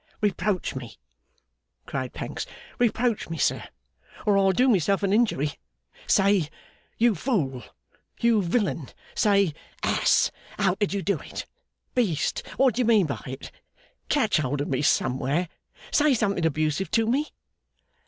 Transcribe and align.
'Reproach 0.19 0.73
me!' 0.75 0.97
cried 1.85 2.11
Pancks. 2.11 2.47
'Reproach 2.79 3.29
me, 3.29 3.37
sir, 3.37 3.63
or 4.25 4.35
I'll 4.35 4.51
do 4.51 4.67
myself 4.67 5.03
an 5.03 5.13
injury. 5.13 5.59
Say, 6.07 6.49
You 6.97 7.13
fool, 7.13 7.61
you 8.19 8.41
villain. 8.41 8.89
Say, 9.13 9.53
Ass, 9.83 10.31
how 10.57 10.73
could 10.73 10.91
you 10.91 11.03
do 11.03 11.19
it; 11.19 11.45
Beast, 11.93 12.41
what 12.57 12.73
did 12.73 12.79
you 12.79 12.85
mean 12.85 13.05
by 13.05 13.21
it! 13.27 13.51
Catch 14.09 14.37
hold 14.37 14.61
of 14.61 14.69
me 14.69 14.81
somewhere. 14.81 15.47
Say 15.91 16.15
something 16.15 16.47
abusive 16.47 16.89
to 16.89 17.05
me! 17.05 17.27